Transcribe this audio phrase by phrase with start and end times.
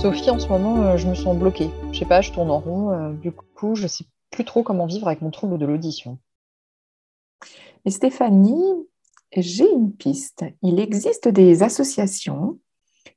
[0.00, 1.68] Sophie, en ce moment, euh, je me sens bloquée.
[1.92, 2.90] Je sais pas, je tourne en rond.
[2.90, 6.18] euh, du coup, je sais plus trop comment vivre avec mon trouble de l'audition.
[7.84, 8.88] Et Stéphanie,
[9.36, 10.46] j'ai une piste.
[10.62, 12.58] Il existe des associations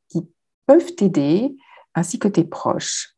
[0.09, 0.27] qui
[0.65, 1.55] peuvent t'aider,
[1.95, 3.15] ainsi que tes proches.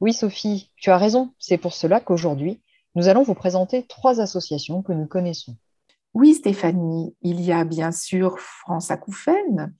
[0.00, 1.34] Oui, Sophie, tu as raison.
[1.38, 2.60] C'est pour cela qu'aujourd'hui,
[2.96, 5.56] nous allons vous présenter trois associations que nous connaissons.
[6.18, 9.72] Oui, Stéphanie, il y a bien sûr France Acouphènes,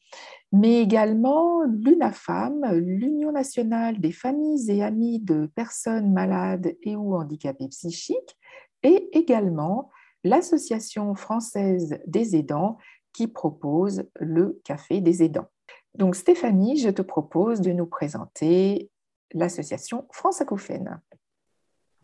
[0.53, 7.67] mais également l'UNAFAM, l'Union nationale des familles et amis de personnes malades et ou handicapées
[7.67, 8.39] psychiques,
[8.85, 9.91] et également
[10.23, 12.79] l'Association française des aidants
[13.13, 15.49] qui propose le Café des aidants.
[15.97, 18.93] Donc Stéphanie, je te propose de nous présenter
[19.35, 21.01] l'association France Acouphènes.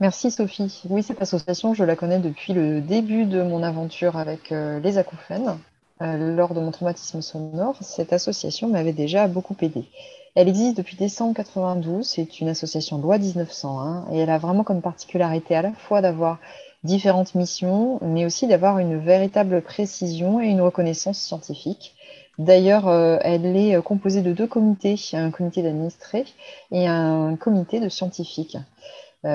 [0.05, 0.83] Merci, Sophie.
[0.91, 4.99] Oui, cette association, je la connais depuis le début de mon aventure avec euh, les
[4.99, 5.57] acouphènes.
[6.03, 9.85] Euh, lors de mon traumatisme sonore, cette association m'avait déjà beaucoup aidé.
[10.35, 14.83] Elle existe depuis décembre 92, c'est une association loi 1901 et elle a vraiment comme
[14.83, 16.39] particularité à la fois d'avoir
[16.83, 21.95] différentes missions, mais aussi d'avoir une véritable précision et une reconnaissance scientifique.
[22.39, 26.27] D'ailleurs, euh, elle est composée de deux comités, un comité d'administrés
[26.73, 28.59] et un comité de scientifiques,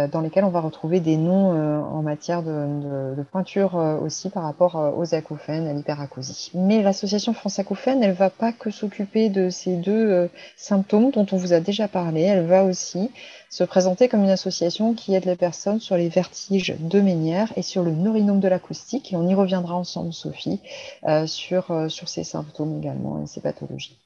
[0.07, 3.97] dans lesquels on va retrouver des noms euh, en matière de, de- de peinture euh,
[3.99, 6.51] aussi par rapport euh, aux acouphènes, à l'hyperacousie.
[6.53, 11.25] Mais l'association France Acouphènes, elle va pas que s'occuper de ces deux euh, symptômes dont
[11.31, 13.09] on vous a déjà parlé, elle va aussi
[13.49, 17.63] se présenter comme une association qui aide les personnes sur les vertiges de Ménière et
[17.63, 19.11] sur le neurinome de l'acoustique.
[19.11, 20.59] Et on y reviendra ensemble, Sophie,
[21.07, 23.97] euh, sur, euh, sur ces symptômes également et ces pathologies.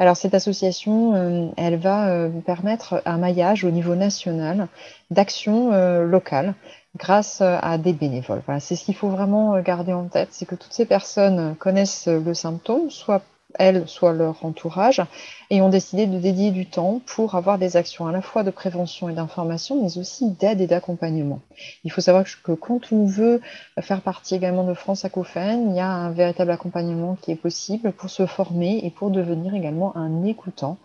[0.00, 4.68] Alors, cette association, euh, elle va euh, permettre un maillage au niveau national
[5.10, 6.54] d'actions euh, locales
[6.96, 8.42] grâce à des bénévoles.
[8.46, 12.08] Voilà, c'est ce qu'il faut vraiment garder en tête, c'est que toutes ces personnes connaissent
[12.08, 13.22] le symptôme, soit
[13.54, 15.02] elles, soit leur entourage,
[15.50, 18.50] et ont décidé de dédier du temps pour avoir des actions à la fois de
[18.50, 21.40] prévention et d'information, mais aussi d'aide et d'accompagnement.
[21.84, 23.40] Il faut savoir que quand on veut
[23.80, 27.92] faire partie également de France Acouphènes, il y a un véritable accompagnement qui est possible
[27.92, 30.76] pour se former et pour devenir également un écoutant.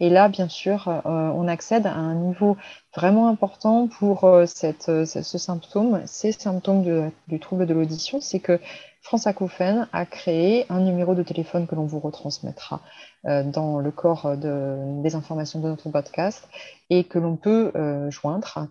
[0.00, 2.56] Et là, bien sûr, euh, on accède à un niveau
[2.94, 4.44] vraiment important pour euh,
[4.88, 8.60] euh, ce, symptôme, ces symptômes du trouble de l'audition, c'est que
[9.02, 12.80] France Acouphènes a créé un numéro de téléphone que l'on vous retransmettra
[13.26, 16.48] euh, dans le corps de- des informations de notre podcast
[16.88, 18.68] et que l'on peut euh, joindre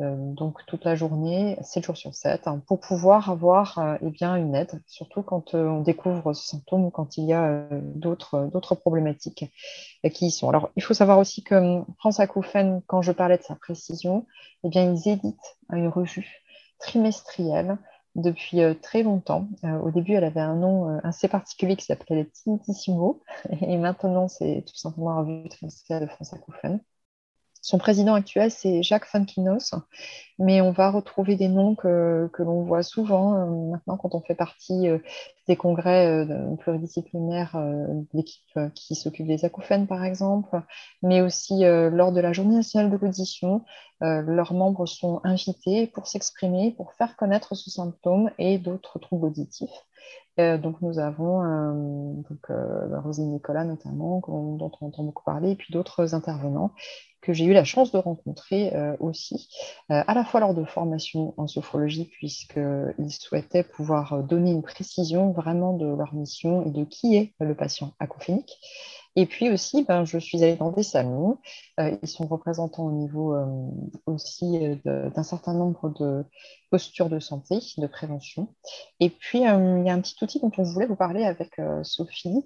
[0.00, 4.54] euh, donc toute la journée, 7 jours sur 7, hein, pour pouvoir avoir eh une
[4.54, 7.68] aide, surtout quand on découvre ce symptôme ou quand il y a
[8.50, 9.44] d'autres problématiques
[10.12, 10.48] qui y sont.
[10.48, 14.26] Alors, il faut savoir aussi que hum, France Acouphènes, quand je parlais de sa précision,
[14.64, 16.42] eh bien, ils éditent une revue
[16.80, 17.78] trimestrielle
[18.14, 19.48] depuis euh, très longtemps.
[19.64, 23.22] Euh, au début, elle avait un nom euh, assez particulier qui s'appelait Tinitissimo,
[23.60, 26.80] et maintenant, c'est tout simplement revue trimestrielle de France Acouphènes.
[27.64, 29.74] Son président actuel, c'est Jacques Funkinos,
[30.38, 34.20] mais on va retrouver des noms que, que l'on voit souvent euh, maintenant quand on
[34.20, 34.98] fait partie euh,
[35.48, 37.56] des congrès euh, pluridisciplinaires
[38.12, 40.60] d'équipes qui s'occupent des acouphènes, par exemple,
[41.02, 43.64] mais aussi lors de la Journée nationale de l'audition.
[44.00, 49.84] leurs membres sont invités pour s'exprimer, pour faire connaître ce symptôme et d'autres troubles auditifs.
[50.40, 55.56] Euh, donc nous avons euh, euh, Rosine Nicolas notamment, dont on entend beaucoup parler, et
[55.56, 56.72] puis d'autres intervenants
[57.20, 58.70] que j'ai eu la chance de rencontrer
[59.00, 59.48] aussi,
[59.88, 65.72] à la fois lors de formation en sophrologie, puisqu'ils souhaitaient pouvoir donner une précision vraiment
[65.72, 68.58] de leur mission et de qui est le patient acouphénique.
[69.16, 71.38] Et puis aussi, ben, je suis allée dans des salons.
[71.78, 73.46] Euh, ils sont représentants au niveau euh,
[74.06, 76.24] aussi euh, d'un certain nombre de
[76.70, 78.48] postures de santé, de prévention.
[78.98, 82.42] Et puis, il y a un petit outil dont on voulait vous parler avec Sophie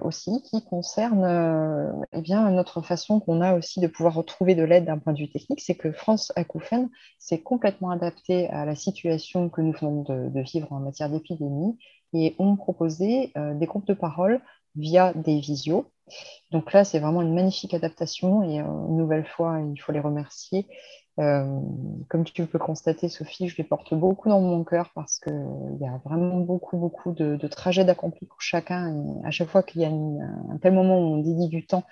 [0.00, 4.86] aussi, qui concerne eh bien, notre façon qu'on a aussi de pouvoir retrouver de l'aide
[4.86, 5.60] d'un point de vue technique.
[5.60, 6.88] C'est que France Acouphènes
[7.18, 11.76] s'est complètement adapté à la situation que nous venons de, vivre en matière d'épidémie
[12.14, 14.40] et ont proposé des groupes de parole
[14.76, 15.86] via des visios.
[16.50, 20.00] Donc là, c'est vraiment une magnifique adaptation et euh, une nouvelle fois, il faut les
[20.00, 20.66] remercier.
[21.20, 21.60] Euh,
[22.08, 25.86] comme tu peux constater, Sophie, je les porte beaucoup dans mon cœur parce qu'il y
[25.86, 28.92] a vraiment beaucoup, beaucoup de, trajets d'accomplis pour chacun.
[28.92, 31.84] Et à chaque fois qu'il y a un tel moment où on dédie du temps,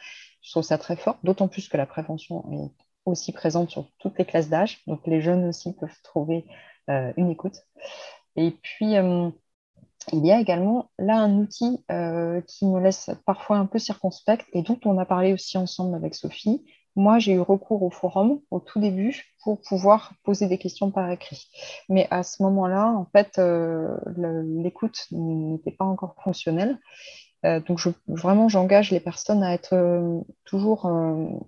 [0.43, 4.19] je trouve ça très fort, d'autant plus que la prévention est aussi présente sur toutes
[4.19, 4.83] les classes d'âge.
[4.87, 6.45] Donc les jeunes aussi peuvent trouver
[6.91, 7.59] euh, une écoute.
[8.37, 9.31] Et puis, euh,
[10.13, 14.47] il y a également là un outil euh, qui me laisse parfois un peu circonspecte
[14.53, 16.65] et dont on a parlé aussi ensemble avec Sophie.
[16.95, 21.11] Moi, j'ai eu recours au forum au tout début pour pouvoir poser des questions par
[21.11, 21.49] écrit.
[21.89, 26.79] Mais à ce moment-là, en fait, euh, l'écoute n'était pas encore fonctionnelle.
[27.43, 29.75] donc, je, vraiment, j'engage les personnes à être
[30.45, 30.87] toujours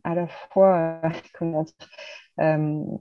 [0.02, 1.00] à la fois,
[1.38, 2.98] comment dire,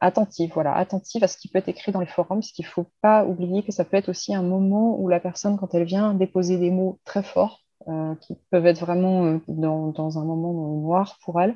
[0.00, 2.70] attentive, voilà, attentive à ce qui peut être écrit dans les forums, parce qu'il ne
[2.70, 5.84] faut pas oublier que ça peut être aussi un moment où la personne, quand elle
[5.84, 10.52] vient déposer des mots très forts, euh, qui peuvent être vraiment euh, dans, un moment
[10.52, 11.54] noir pour elle,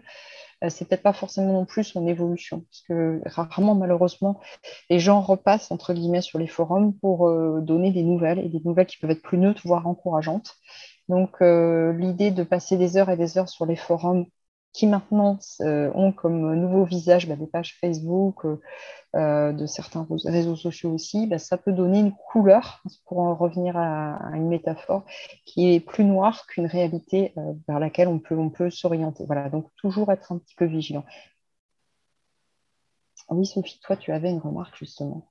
[0.63, 4.39] euh, c'est peut-être pas forcément non plus son évolution, parce que rarement, malheureusement,
[4.91, 7.29] les gens repassent entre guillemets sur les forums pour
[7.63, 10.55] donner des nouvelles et des nouvelles qui peuvent être plus neutres, voire encourageantes.
[11.09, 14.27] Donc, l'idée de passer des heures et des heures sur les forums
[14.73, 18.61] qui maintenant euh, ont comme nouveau visage bah, des pages Facebook, euh,
[19.17, 23.77] euh, de certains réseaux sociaux aussi, bah, ça peut donner une couleur, pour en revenir
[23.77, 25.05] à, une métaphore,
[25.45, 27.35] qui est plus noire qu'une réalité
[27.67, 29.25] vers laquelle on peut, on peut s'orienter.
[29.27, 31.05] Voilà, donc toujours être un petit peu vigilant.
[33.29, 35.27] Oui, Sophie, toi, tu avais une remarque justement.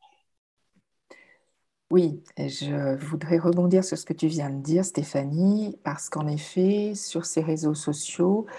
[1.92, 6.94] Oui, je voudrais rebondir sur ce que tu viens de dire, Stéphanie, parce qu'en effet,
[6.94, 8.54] sur ces réseaux sociaux, euh,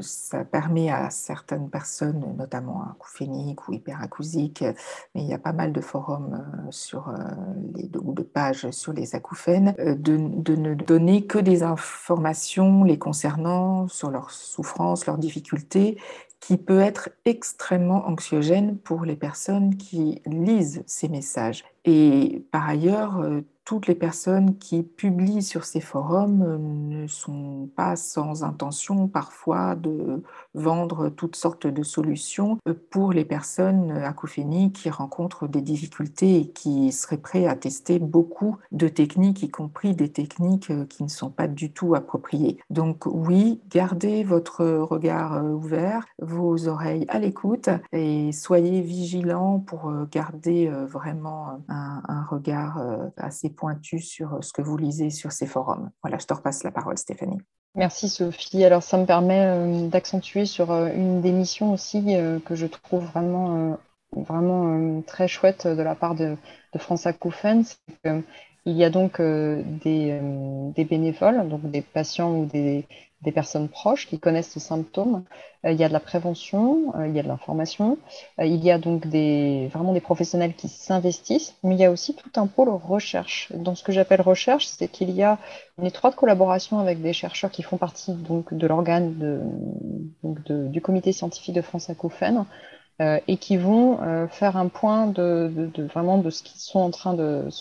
[0.00, 4.64] ça permet à certaines personnes, notamment acouphéniques ou hyperacousiques,
[5.14, 7.14] mais il y a pas mal de forums euh, sur euh,
[7.74, 12.98] les, ou de pages sur les acouphènes, de, de, ne donner que des informations les
[12.98, 15.98] concernant sur leurs souffrances, leurs difficultés,
[16.40, 21.64] qui peut être extrêmement anxiogène pour les personnes qui lisent ces messages.
[21.84, 23.20] Et par ailleurs,
[23.68, 29.74] toutes les personnes qui publient sur ces forums euh, ne sont pas sans intention parfois
[29.74, 30.22] de
[30.54, 36.48] vendre toutes sortes de solutions euh, pour les personnes acouphéniques qui rencontrent des difficultés et
[36.48, 41.10] qui seraient prêts à tester beaucoup de techniques, y compris des techniques euh, qui ne
[41.10, 42.56] sont pas du tout appropriées.
[42.70, 50.70] Donc oui, gardez votre regard ouvert, vos oreilles à l'écoute et soyez vigilants pour garder
[50.86, 52.80] vraiment un regard
[53.18, 55.90] assez pointu sur euh, ce que vous lisez sur ces forums.
[56.02, 57.40] Voilà, je te repasse la parole, Stéphanie.
[57.74, 58.64] Merci Sophie.
[58.64, 63.04] Alors ça me permet euh, d'accentuer sur euh, une des missions aussi que je trouve
[63.04, 63.78] vraiment,
[64.12, 66.36] vraiment très chouette de la part de,
[66.78, 67.64] France Acouphènes.
[68.68, 70.20] Il y a donc des,
[70.76, 72.84] des, bénévoles, donc des patients ou des,
[73.34, 75.24] personnes proches qui connaissent ces symptômes.
[75.64, 77.96] Euh, il y a de la prévention, euh, il y a de l'information,
[78.38, 82.14] euh, il y a donc vraiment des professionnels qui s'investissent, mais il y a aussi
[82.14, 83.50] tout un pôle recherche.
[83.54, 85.38] Dans ce que j'appelle recherche, c'est qu'il y a
[85.78, 89.40] une étroite collaboration avec des chercheurs qui font partie donc de l'organe
[90.22, 92.44] du comité scientifique de France Acouphènes,
[93.00, 96.42] euh, et qui vont euh, faire un point de, vraiment de ce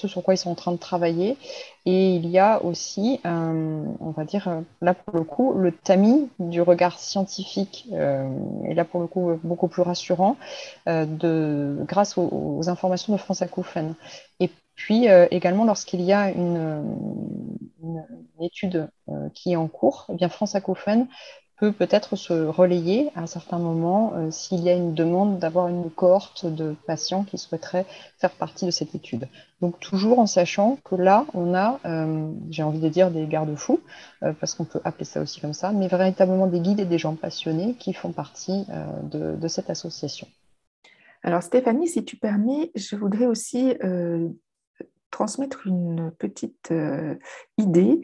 [0.07, 1.38] sur quoi ils sont en train de travailler.
[1.86, 6.28] Et il y a aussi euh, on va dire là pour le coup le tamis
[6.39, 10.38] du regard scientifique et là pour le coup beaucoup plus rassurant
[10.86, 13.94] grâce aux, informations de France Acouphènes
[14.40, 16.83] et puis également lorsqu'il y a une,
[18.42, 18.90] étude
[19.33, 21.07] qui est en cours, eh bien France Acouphènes
[21.57, 25.68] peut peut-être se relayer à un certain moment euh, s'il y a une demande d'avoir
[25.68, 27.86] une cohorte de patients qui souhaiteraient
[28.19, 29.27] faire partie de cette étude.
[29.59, 33.80] Donc toujours en sachant que là, on a, euh, j'ai envie de dire des garde-fous,
[34.24, 37.00] euh, parce qu'on peut appeler ça aussi comme ça, mais véritablement des guides et des
[37.00, 38.66] gens passionnés qui font partie
[39.04, 40.28] de, de, cette association.
[41.23, 43.73] Alors Stéphanie, si tu permets, je voudrais aussi
[45.09, 46.71] transmettre une petite
[47.57, 48.02] idée.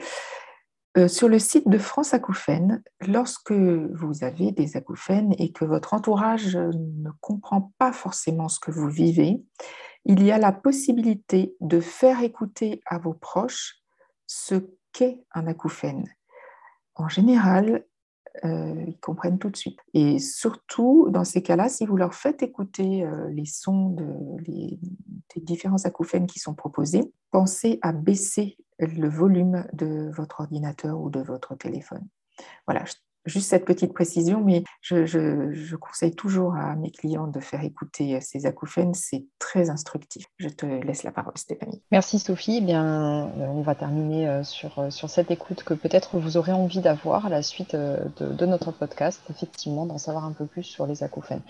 [0.95, 5.95] Euh, sur le site de France Acouphènes, lorsque vous avez des acouphènes et que votre
[5.95, 9.43] entourage ne comprend pas forcément ce que vous vivez,
[10.05, 13.81] il y a la possibilité de faire écouter à vos proches
[14.27, 14.55] ce
[14.91, 16.05] qu'est un acouphène.
[16.95, 17.85] En général,
[18.45, 19.79] euh, ils comprennent tout de suite.
[19.93, 24.05] Et surtout, dans ces cas-là, si vous leur faites écouter euh, les sons de,
[24.43, 24.79] des
[25.37, 31.21] différents acouphènes qui sont proposés, pensez à baisser le volume de votre ordinateur ou de
[31.21, 32.07] votre téléphone.
[32.67, 32.83] Voilà,
[33.25, 38.45] juste cette petite précision, mais je, conseille toujours à mes clients de faire écouter ces
[38.45, 40.25] acouphènes, c'est très instructif.
[40.37, 41.81] Je te laisse la parole, Stéphanie.
[41.91, 42.57] Merci Sophie.
[42.57, 46.37] Eh bien, euh, on va terminer euh, sur, euh, sur cette écoute que peut-être vous
[46.37, 50.45] aurez envie d'avoir à la suite de, de notre podcast, effectivement, d'en savoir un peu
[50.45, 51.41] plus sur les acouphènes.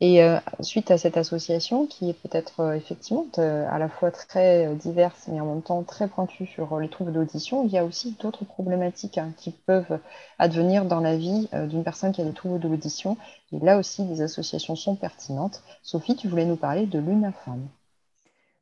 [0.00, 4.10] Et euh, suite à cette association, qui est peut-être euh, effectivement euh, à la fois
[4.10, 7.84] très diverse, mais en même temps très pointue sur les troubles d'audition, il y a
[7.84, 9.98] aussi d'autres problématiques hein, qui peuvent
[10.38, 13.16] advenir dans la vie d'une personne qui a des troubles de l'audition.
[13.52, 15.62] Et là aussi, des associations sont pertinentes.
[15.82, 17.66] Sophie, tu voulais nous parler de l'UNAFAM.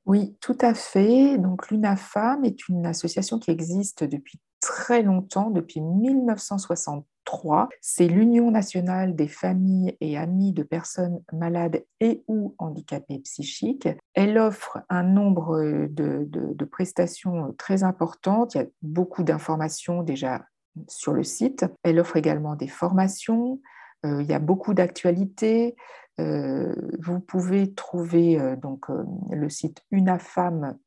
[0.07, 1.37] Oui, tout à fait.
[1.39, 7.69] Donc l'UNAFAM est une association qui existe depuis très longtemps, depuis 1960 3.
[7.81, 13.89] C'est l'Union nationale des familles et amis de personnes malades et ou handicapées psychiques.
[14.15, 18.55] Elle offre un nombre de, de prestations très importantes.
[18.55, 20.45] Il y a beaucoup d'informations déjà
[20.89, 21.65] sur le site.
[21.83, 23.61] Elle offre également des formations.
[24.05, 25.77] Euh, il y a beaucoup d'actualités.
[26.21, 28.87] Euh, vous pouvez trouver euh, donc
[29.31, 30.79] le site unafam,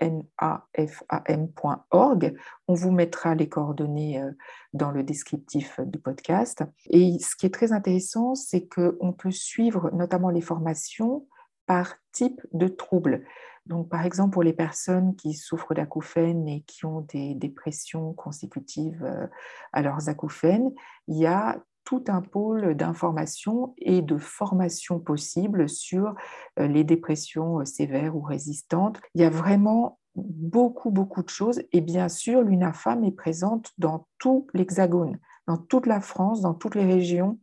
[0.00, 2.36] unafam.org.
[2.66, 4.20] On vous mettra les coordonnées
[4.72, 6.64] dans le descriptif du podcast.
[6.90, 11.28] Et ce qui est très intéressant, c'est qu'on peut suivre notamment les formations
[11.66, 13.24] par type de trouble.
[13.66, 19.06] Donc, par exemple, pour les personnes qui souffrent d'acouphènes et qui ont des dépressions consécutives
[19.72, 20.72] à leurs acouphènes,
[21.06, 26.14] il y a tout un pôle d'information et de formation possible sur
[26.58, 29.00] euh, les dépressions euh, sévères ou résistantes.
[29.14, 31.62] Il y a vraiment beaucoup, beaucoup de choses.
[31.72, 36.74] Et bien sûr, l'UNAFAM est présente dans tout l'Hexagone, dans toute la France, dans toutes
[36.74, 37.38] les régions.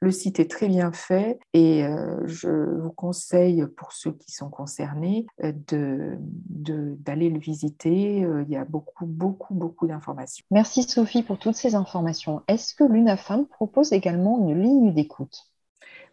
[0.00, 4.48] Le site est très bien fait et euh, je vous conseille pour ceux qui sont
[4.48, 8.24] concernés euh, d'aller le visiter.
[8.24, 10.44] Euh, il y a beaucoup, beaucoup, beaucoup d'informations.
[10.50, 12.42] Merci Sophie pour toutes ces informations.
[12.48, 15.48] Est-ce que l'UNAFAM propose également une ligne d'écoute?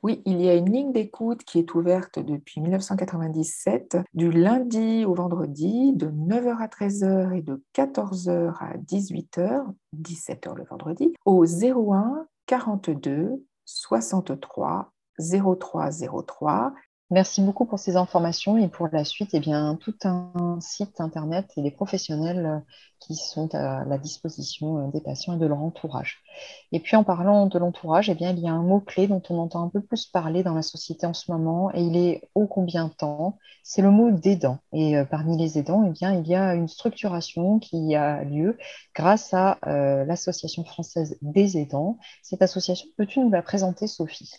[0.04, 5.16] Oui, il y a une ligne d'écoute qui est ouverte depuis 1997, du lundi au
[5.16, 9.66] vendredi, de 9h à 13h et de 14h à 18h,
[9.98, 16.74] 17h le vendredi, au 01 42 63 0303.
[17.12, 21.52] Merci beaucoup pour ces informations et pour la suite, eh bien, tout un site internet
[21.56, 22.60] et des professionnels euh,
[23.00, 26.24] qui sont à la disposition euh, des patients et de leur entourage.
[26.72, 29.64] Et puis en parlant de l'entourage, eh il y a un mot-clé dont on entend
[29.64, 32.90] un peu plus parler dans la société en ce moment et il est ô combien
[32.90, 34.58] temps, c'est le mot d'aidant.
[34.74, 38.58] Et euh, parmi les aidants, eh bien, il y a une structuration qui a lieu
[38.96, 39.60] grâce à
[40.08, 42.00] l'Association française des aidants.
[42.24, 44.32] Cette association, peux-tu nous la présenter, Sophie?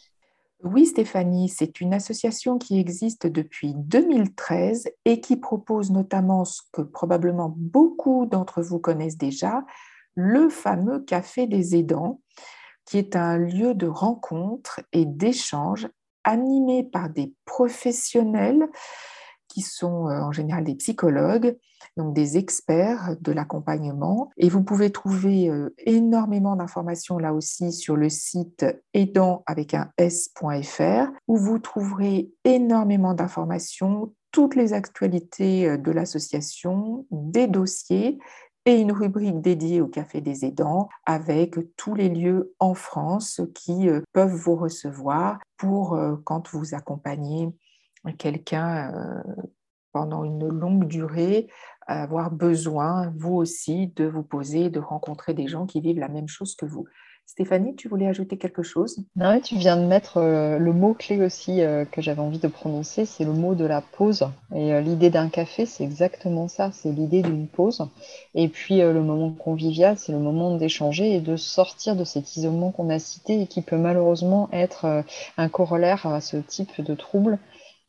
[0.62, 6.80] Oui, Stéphanie, c'est une association qui existe depuis 2013 et qui propose notamment ce que
[6.82, 9.64] probablement beaucoup d'entre vous connaissent déjà,
[10.14, 12.20] le fameux Café des aidants,
[12.86, 15.88] qui est un lieu de rencontre et d'échange
[16.24, 18.66] animé par des professionnels
[19.56, 21.56] qui sont euh, en général des psychologues,
[21.96, 24.28] donc des experts de l'accompagnement.
[24.36, 29.90] Et vous pouvez trouver euh, énormément d'informations là aussi sur le site aidant avec un
[29.96, 38.18] s.fr, où vous trouverez énormément d'informations, toutes les actualités euh, de l'association, des dossiers
[38.66, 43.88] et une rubrique dédiée au Café des aidants avec tous les lieux en France qui
[44.12, 47.48] peuvent vous recevoir pour quand vous accompagnez
[48.12, 49.42] quelqu'un euh,
[49.92, 51.48] pendant une longue durée,
[51.86, 56.28] avoir besoin, vous aussi, de vous poser, de rencontrer des gens qui vivent la même
[56.28, 56.86] chose que vous.
[57.28, 59.04] Stéphanie, tu voulais ajouter quelque chose?
[59.16, 63.04] Non, tu viens de mettre euh, le mot-clé aussi euh, que j'avais envie de prononcer,
[63.04, 64.28] c'est le mot de la pause.
[64.54, 67.88] Et l'idée d'un café, c'est exactement ça, c'est l'idée d'une pause.
[68.34, 72.70] Et puis le moment convivial, c'est le moment d'échanger et de sortir de cet isolement
[72.70, 75.04] qu'on a cité et qui peut malheureusement être
[75.36, 77.40] un corollaire à ce type de trouble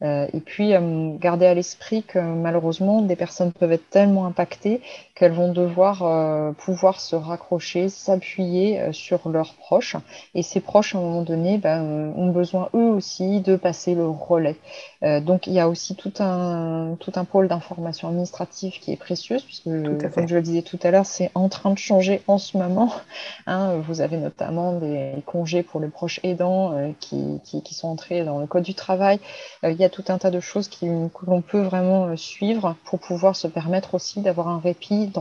[0.03, 4.81] euh, et puis, euh, garder à l'esprit que malheureusement, des personnes peuvent être tellement impactées
[5.15, 9.95] qu'elles vont devoir euh, pouvoir se raccrocher, s'appuyer sur leurs proches.
[10.35, 14.07] Et ces proches, à un moment donné, ben, ont besoin eux aussi de passer le
[14.07, 14.55] relais.
[15.01, 19.43] donc, il y a aussi tout un, tout un pôle d'information administrative qui est précieuse,
[19.43, 22.57] puisque, comme je le disais tout à l'heure, c'est en train de changer en ce
[22.57, 22.91] moment.
[23.49, 28.25] Hein, vous avez notamment des congés pour les proches aidants qui, qui, qui, sont entrés
[28.25, 29.19] dans le Code du travail.
[29.63, 30.85] il y a tout un tas de choses que
[31.25, 35.11] l'on peut vraiment euh, suivre pour pouvoir se permettre aussi d'avoir un répit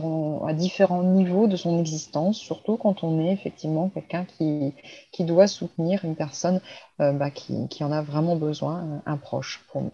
[0.47, 4.73] à différents niveaux de son existence, surtout quand on est effectivement quelqu'un qui,
[5.11, 6.61] qui doit soutenir une personne
[7.01, 9.91] euh, bah, qui, qui en a vraiment besoin, un proche pour nous.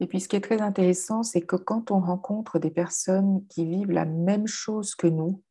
[0.00, 3.64] Et puis ce qui est très intéressant, c'est que quand on rencontre des personnes qui
[3.64, 5.42] vivent la même chose que nous,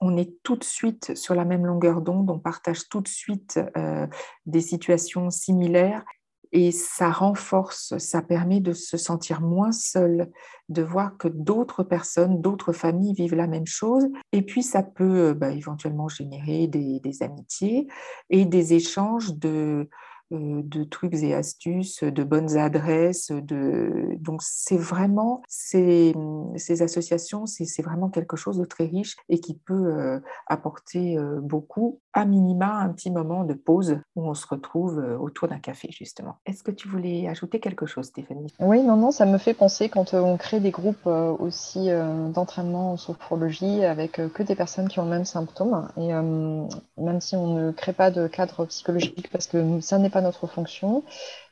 [0.00, 3.60] on est tout de suite sur la même longueur d'onde, on partage tout de suite
[3.76, 4.06] euh,
[4.46, 6.04] des situations similaires
[6.52, 10.30] et ça renforce, ça permet de se sentir moins seul,
[10.68, 14.06] de voir que d'autres personnes, d'autres familles vivent la même chose.
[14.32, 17.86] Et puis, ça peut euh, bah, éventuellement générer des, amitiés
[18.30, 19.88] et des échanges de,
[20.30, 23.30] de trucs et astuces, de bonnes adresses.
[23.30, 24.16] De...
[24.20, 26.14] Donc c'est vraiment, ces,
[26.56, 32.24] ces associations, c'est vraiment quelque chose de très riche et qui peut apporter beaucoup, à
[32.24, 36.36] minima un petit moment de pause où on se retrouve autour d'un café justement.
[36.46, 38.52] Est-ce que tu voulais ajouter quelque chose, Stéphanie?
[38.60, 41.88] Oui, non, non, ça me fait penser quand on crée des groupes aussi
[42.34, 45.88] d'entraînement en sophrologie avec que des personnes qui ont le même symptôme.
[45.96, 50.19] Et même si on ne crée pas de cadre psychologique parce que ça n'est pas
[50.20, 51.02] notre fonction,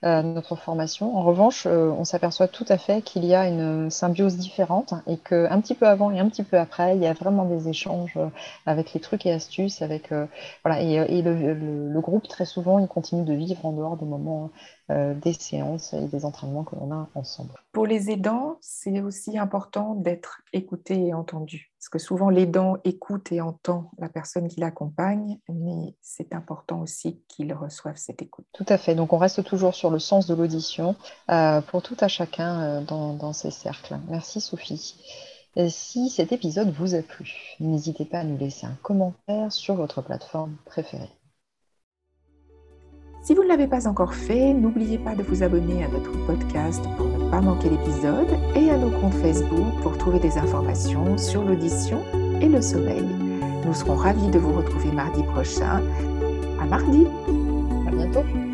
[0.04, 1.16] euh, notre formation.
[1.16, 5.16] En revanche, euh, on s'aperçoit tout à fait qu'il y a une symbiose différente et
[5.16, 8.14] qu'un petit peu avant et un petit peu après, il y a vraiment des échanges
[8.16, 8.28] euh,
[8.66, 10.10] avec les trucs et astuces, avec
[10.64, 14.50] voilà et, le, groupe très souvent il continue de vivre en dehors des moments
[14.90, 17.54] des séances et des entraînements que l'on a ensemble.
[17.72, 21.70] Pour les aidants, c'est aussi important d'être écouté et entendu.
[21.78, 27.22] Parce que souvent l'aidant écoute et entend la personne qui l'accompagne, mais c'est important aussi
[27.28, 28.46] qu'il reçoive cette écoute.
[28.52, 28.94] Tout à fait.
[28.94, 30.96] Donc on reste toujours sur le sens de l'audition
[31.30, 33.96] euh, pour tout à chacun euh, dans, ces cercles.
[34.08, 34.96] Merci Sophie.
[35.54, 39.74] Et si cet épisode vous a plu, n'hésitez pas à nous laisser un commentaire sur
[39.74, 41.10] votre plateforme préférée.
[43.20, 46.82] Si vous ne l'avez pas encore fait, n'oubliez pas de vous abonner à notre podcast
[46.96, 51.42] pour ne pas manquer l'épisode et à nos comptes Facebook pour trouver des informations sur
[51.42, 52.02] l'audition
[52.40, 53.04] et le sommeil.
[53.66, 55.82] Nous serons ravis de vous retrouver mardi prochain.
[56.60, 57.06] À mardi.
[57.86, 58.47] À bientôt.